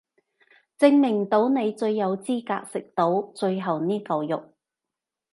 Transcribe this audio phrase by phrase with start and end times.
[0.79, 4.51] 證明到你最有資格食到最後呢嚿肉